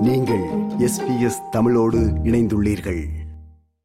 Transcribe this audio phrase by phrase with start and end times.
[0.00, 0.44] நீங்கள்
[0.78, 3.06] எஸ்பிஎஸ் தமிழோடு இணைந்துள்ளீர்கள்.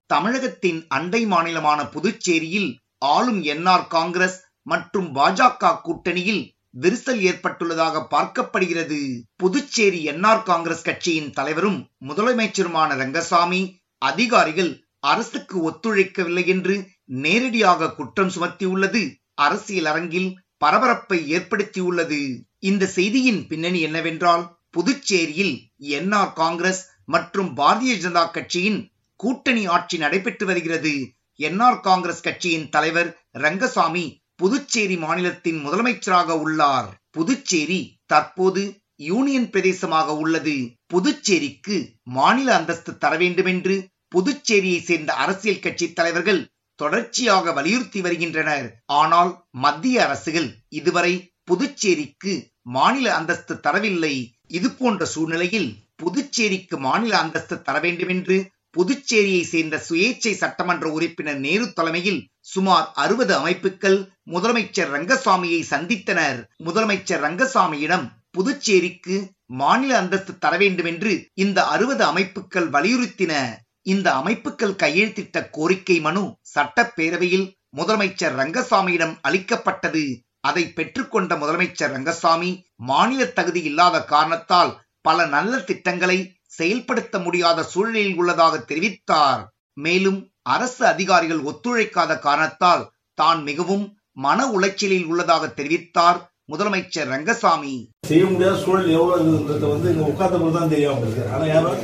[0.05, 9.21] தமிழகத்தின் அண்டை மாநிலமான புதுச்சேரியில் ஆளும் என்ஆர் காங்கிரஸ் மற்றும் பாஜக கூட்டணியில் விரிசல் ஏற்பட்டுள்ளதாக பார்க்கப்படுகிறது.
[9.35, 19.15] புதுச்சேரி என்ஆர் காங்கிரஸ் கட்சியின் தலைவரும் முதலமைச்சருமான ரங்கசாமி அதிகாரிகள் அரசுக்கு ஒத்துழைக்கவில்லை என்று நேரடியாக குற்றம் சுமத்தியுள்ளது.
[19.33, 22.41] அரசியல் அரங்கில் பரபரப்பை ஏற்படுத்தியுள்ளது.
[22.59, 25.64] இந்த செய்தியின் பின்னணி என்னவென்றால் புதுச்சேரியில்
[25.97, 28.79] என்ஆர் காங்கிரஸ் மற்றும் பாரதிய ஜனதா கட்சியின்
[29.19, 30.93] கூட்டணி ஆட்சி நடைபெற்று வருகிறது.
[31.39, 33.09] என்ஆர் காங்கிரஸ் கட்சியின் தலைவர்
[33.43, 34.05] ரங்கசாமி
[34.37, 36.89] புதுச்சேரி மாநிலத்தின் முதலமைச்சராக உள்ளார்.
[37.11, 38.63] புதுச்சேரி தற்போது
[38.99, 40.55] யூனியன் பிரதேசமாக உள்ளது.
[40.87, 41.77] புதுச்சேரிக்கு
[42.17, 43.75] மாநில அந்தஸ்து தர வேண்டும் என்று
[44.15, 46.41] புதுச்சேரியை சேர்ந்த அரசியல் கட்சி தலைவர்கள்
[46.79, 48.67] தொடர்ச்சியாக வலியுறுத்தி வருகின்றனர்.
[48.85, 54.15] ஆனால் மத்திய அரசுகள் இதுவரை புதுச்சேரிக்கு மாநில அந்தஸ்து தரவில்லை.
[54.49, 61.73] இது போன்ற சூழ்நிலையில் புதுச்சேரிக்கு மாநில அந்தஸ்து தர வேண்டும் என்று புதுச்சேரியை சேர்ந்த சுயேட்சை சட்டமன்ற உறுப்பினர் நேரு
[61.73, 66.39] தலைமையில் சுமார் அறுபது அமைப்புகள் முதலமைச்சர் ரங்கசாமியை சந்தித்தனர்.
[66.65, 69.15] முதலமைச்சர் ரங்கசாமியிடம் புதுச்சேரிக்கு
[69.45, 73.33] மாநில அந்தஸ்து தர வேண்டும் என்று இந்த அறுபது அமைப்புகள் வலியுறுத்தின.
[73.81, 80.05] இந்த அமைப்புகள் கையெழுத்திட்ட கோரிக்கை மனு சட்டப்பேரவையில் முதலமைச்சர் ரங்கசாமியிடம் அளிக்கப்பட்டது.
[80.39, 84.71] அதை பெற்றுக்கொண்ட முதலமைச்சர் ரங்கசாமி மாநில தகுதி இல்லாத காரணத்தால்
[85.07, 86.17] பல நல்ல திட்டங்களை
[86.57, 89.41] செயல்படுத்த முடியாத சூழ்நிலையில் உள்ளதாக தெரிவித்தார்.
[89.85, 90.19] மேலும்
[90.53, 92.83] அரசு அதிகாரிகள் ஒத்துழைக்காத காரணத்தால்
[93.21, 93.85] தான் மிகவும்
[94.25, 96.19] மன உளைச்சலில் உள்ளதாக தெரிவித்தார்
[96.51, 97.75] முதலமைச்சர் ரங்கசாமி.
[98.09, 101.79] செய்ய முடியாத சூழல் எவ்வளவு இருக்குன்றத வந்து இங்க உட்கார்ந்த தான் தெரியும் அவங்களுக்கு ஆனா யாரும்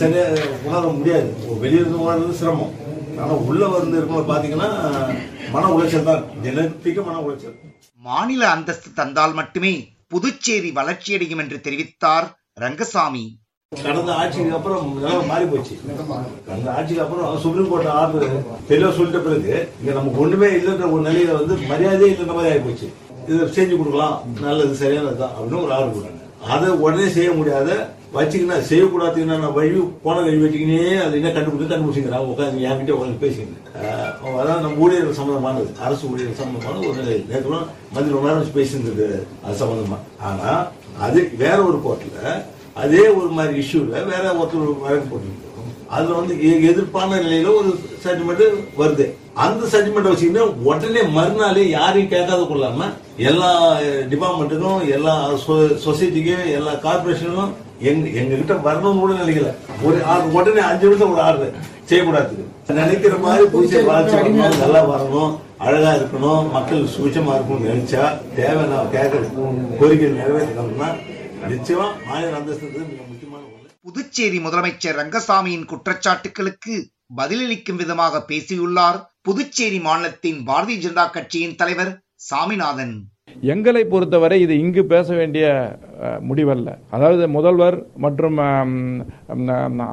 [0.00, 0.24] சரியா
[0.68, 1.28] உணர முடியாது.
[1.62, 2.74] வெளியே இருந்து உணர்றது சிரமம்.
[3.22, 4.70] ஆனா உள்ள வந்து இருக்கவங்க பாத்தீங்கன்னா
[5.54, 6.24] மன உளைச்சல் தான்.
[6.44, 7.56] தினத்திக்கு மன உளைச்சல்.
[8.04, 9.72] மாநில அந்தஸ்து தந்தால் மட்டுமே
[10.12, 12.26] புதுச்சேரி வளர்ச்சியடையும் என்று தெரிவித்தார்
[12.62, 13.24] ரங்கசாமி.
[13.72, 14.84] கடந்த ஆட்சிக்கு அப்புறம்
[15.30, 15.74] மாறி போச்சு.
[16.46, 18.28] கடந்த ஆட்சிக்கு அப்புறம் சுப்ரீம் கோர்ட் ஆர்டர்
[18.70, 22.88] தெளிவா சொல்லிட்ட பிறகு இங்க நமக்கு ஒண்ணுமே இல்லைன்ற ஒரு நிலையில வந்து மரியாதையே இல்லைன்ற மாதிரி ஆகி போச்சு.
[23.30, 24.16] இதை செஞ்சு கொடுக்கலாம்
[24.46, 26.22] நல்லது சரியானதுதான் அப்படின்னு ஒரு ஆர்டர் போட்டாங்க.
[26.54, 27.70] அதை உடனே செய்ய முடியாத
[28.12, 29.72] வச்சுக்கினா செய்யக்கூடாதுன்னா நான் வழி
[30.04, 33.64] போன கழி வச்சுக்கினே அது என்ன கண்டுபிடிச்சு கண்டுபிடிச்சிங்கிறாங்க உட்காந்து என்கிட்ட உட்காந்து பேசிக்கிறேன்
[34.34, 37.16] அதான் நம்ம ஊழியர்கள் சம்மந்தமானது அரசு ஊழியர்கள் சம்மந்தமான ஒரு நிலை.
[37.28, 37.58] நேற்று
[37.92, 39.08] மந்திரி ரொம்ப நேரம் வச்சு பேசியிருந்தது
[39.42, 39.98] அது சம்மந்தமா
[40.28, 40.52] ஆனா
[41.00, 42.22] அது வேற ஒரு கோர்ட்ல
[42.76, 45.46] அதே ஒரு மாதிரி இஷ்யூல வேற ஒருத்தர் வழக்கு போட்டிருந்தது
[45.88, 46.34] அதுல வந்து
[46.68, 47.70] எதிர்ப்பான நிலையில ஒரு
[48.04, 48.44] சர்டிமெண்ட்
[48.78, 49.04] வருது.
[49.34, 52.88] அந்த சர்டிமெண்ட் வச்சுக்கிட்டு உடனே மறுநாளே யாரையும் கேட்காத கொள்ளாம
[53.22, 53.50] எல்லா
[54.10, 55.14] டிபார்ட்மெண்ட்டுக்கும் எல்லா
[55.84, 59.50] சொசைட்டிக்கும் எல்லா கார்பரேஷனுக்கும் எங்க எங்க கிட்ட வரணும்னு கூட நினைக்கல.
[59.82, 61.48] ஒரு ஆ- உடனே அஞ்சு நிமிஷம் ஒரு ஆறு
[61.84, 62.32] செய்யக்கூடாது.
[62.70, 68.02] நினைக்கிற மாதிரி புதுச்சேரி வளர்ச்சி நல்லா வரணும் அழகா இருக்கணும் மக்கள் சுபிச்சமா இருக்கணும்னு நினைச்சா
[68.36, 69.22] தேவை நான் கேட்கற
[69.80, 70.90] கோரிக்கை நிறைவேற்றணும்னா
[71.48, 73.42] நிச்சயமா மாநில அந்தஸ்து மிக முக்கியமான
[73.88, 76.74] புதுச்சேரி முதலமைச்சர் ரங்கசாமியின் குற்றச்சாட்டுகளுக்கு
[77.18, 81.92] பதிலளிக்கும் விதமாக பேசியுள்ளார் புதுச்சேரி மாநிலத்தின் பாரதிய ஜனதா கட்சியின் தலைவர்
[82.28, 82.92] சாமிநாதன்.
[83.54, 85.46] எங்களை பொறுத்தவரை இது இங்கு பேச வேண்டிய
[86.28, 86.68] முடிவல்ல.
[86.96, 88.38] அதாவது முதல்வர் மற்றும்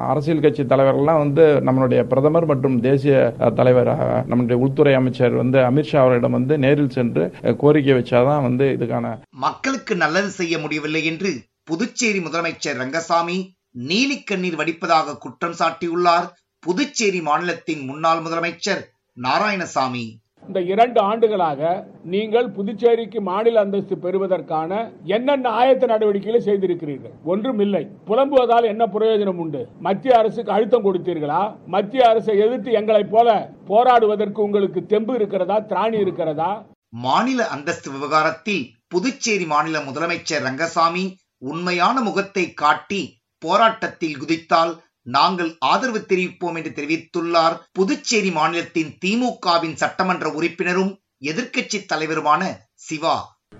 [0.06, 3.16] அரசியல் கட்சி தலைவர்கள்லாம் வந்து நம்மளுடைய பிரதமர் மற்றும் தேசிய
[3.60, 3.92] தலைவர்
[4.30, 7.24] நம்முடைய உள்துறை அமைச்சர் வந்து அமித்ஷா அவரிடம் வந்து நேரில் சென்று
[7.64, 11.32] கோரிக்கை வச்சாதான் வந்து இதுக்கான மக்களுக்கு நல்லது செய்ய முடியவில்லை என்று
[11.70, 13.38] புதுச்சேரி முதலமைச்சர் ரங்கசாமி
[13.76, 16.28] நீலிக்கண்ணீர் வடிப்பதாக குற்றம் சாட்டியுள்ளார்
[16.62, 18.80] புதுச்சேரி மாநிலத்தின் முன்னாள் முதலமைச்சர்
[19.16, 20.04] நாராயணசாமி.
[20.42, 21.60] இந்த இரண்டு ஆண்டுகளாக
[22.04, 24.70] நீங்கள் புதுச்சேரிக்கு மாநில அந்தஸ்து பெறுவதற்கான
[25.04, 27.14] என்னென்ன ஆயத்த நடவடிக்கைகளை செய்திருக்கிறீர்கள்?
[27.24, 27.82] ஒன்றும் இல்லை.
[28.08, 29.68] புலம்புவதால் என்ன பிரயோஜனம் உண்டு?
[29.78, 31.56] மத்திய அரசுக்கு அழுத்தம் கொடுத்தீர்களா?
[31.66, 33.28] மத்திய அரசை எதிர்த்து எங்களைப் போல
[33.68, 35.58] போராடுவதற்கு உங்களுக்கு தெம்பு இருக்கிறதா?
[35.58, 36.50] திராணி இருக்கிறதா?
[36.92, 41.04] மாநில அந்தஸ்து விவகாரத்தில் புதுச்சேரி மாநில முதலமைச்சர் ரங்கசாமி
[41.38, 43.02] உண்மையான முகத்தை காட்டி
[43.46, 44.74] போராட்டத்தில் குதித்தால்
[45.16, 50.92] நாங்கள் ஆதரவு தெரிவிப்போம் என்று தெரிவித்துள்ளார் புதுச்சேரி மாநிலத்தின் திமுகவின் சட்டமன்ற உறுப்பினரும்
[51.30, 52.42] எதிர்க்கட்சி தலைவருமான
[52.86, 53.14] சிவா.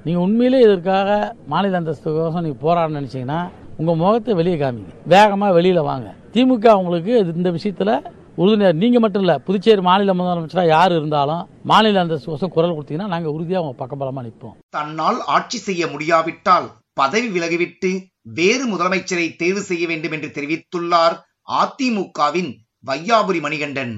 [0.07, 1.11] நீங்கள் உண்மையிலே இதற்காக
[1.53, 3.41] மாநில அந்தஸ்துக்கோசம் நீங்கள் போராட நினைச்சீங்கன்னா
[3.81, 4.93] உங்கள் முகத்தை வெளியே காமிங்க.
[5.13, 6.09] வேகமாக வெளியில் வாங்க.
[6.35, 7.93] திமுக உங்களுக்கு இந்த விஷயத்தில்
[8.41, 13.65] உறுதுணையாக நீங்கள் மட்டும் இல்லை புதுச்சேரி மாநில முதலமைச்சராக யார் இருந்தாலும் மாநில அந்தஸ்துக்கோசம் குரல் கொடுத்தீங்கன்னா நாங்கள் உறுதியாக
[13.65, 14.57] உங்கள் பக்கபலமாக நிற்போம்.
[14.77, 17.91] தன்னால் ஆட்சி செய்ய முடியாவிட்டால் பதவி விலகிவிட்டு
[18.31, 21.17] வேறு முதலமைச்சரை தேர்வு செய்ய வேண்டும் என்று தெரிவித்துள்ளார்
[21.57, 22.53] அதிமுகவின்
[22.87, 23.95] வையாபுரி மணிகண்டன்.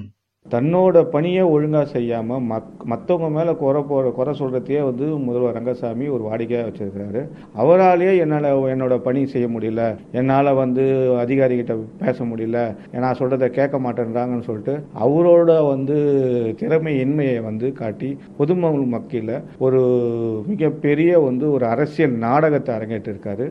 [0.52, 6.22] தன்னோட பணியை ஒழுங்காக செய்யாமல் மக் மற்றவங்க மேலே குறை போகிற குறை சொல்கிறதையே வந்து முதல்வர் ரங்கசாமி ஒரு
[6.28, 7.22] வாடிக்கையாக வச்சுருக்கிறாரு.
[7.62, 9.82] அவராலேயே என்னால் என்னோட பணி செய்ய முடியல.
[10.12, 10.84] என்னால் வந்து
[11.24, 12.76] அதிகாரிகிட்ட பேச முடியல.
[13.04, 15.98] நான் சொல்கிறத கேட்க மாட்டேன்றாங்கன்னு சொல்லிட்டு அவரோட வந்து
[16.58, 19.82] திறமை இன்மையை வந்து காட்டி பொதுமக்கள் மத்தியில் ஒரு
[20.46, 23.48] மிகப்பெரிய வந்து ஒரு அரசியல் நாடகத்தை அரங்கேற்றிருக்காரு.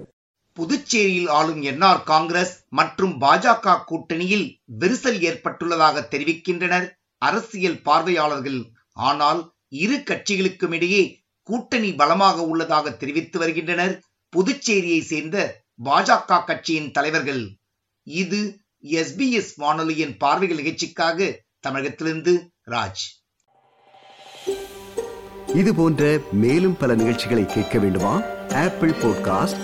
[0.58, 4.48] புதுச்சேரியில் ஆளும் என்ஆர் காங்கிரஸ் மற்றும் பாஜக கூட்டணியில்
[4.80, 6.88] விரிசல் ஏற்பட்டுள்ளதாக தெரிவிக்கின்றனர்
[7.22, 8.60] அரசியல் பார்வையாளர்கள்.
[9.08, 9.42] ஆனால்
[9.84, 11.04] இரு கட்சிகளுக்கும் இடையே
[11.50, 13.94] கூட்டணி பலமாக உள்ளதாக தெரிவித்து வருகின்றனர்
[14.34, 15.38] புதுச்சேரியை சேர்ந்த
[15.84, 17.44] பாஜக கட்சியின் தலைவர்கள்.
[18.08, 18.42] இது
[19.02, 21.30] எஸ்பிஎஸ் வானொலியின் பார்வைகள் நிகழ்ச்சிக்காக
[21.66, 22.34] தமிழகத்திலிருந்து
[22.74, 23.06] ராஜ்.
[25.62, 26.04] இது போன்ற
[26.44, 28.14] மேலும் பல நிகழ்ச்சிகளை கேட்க வேண்டுமா?
[28.66, 29.64] Apple podcast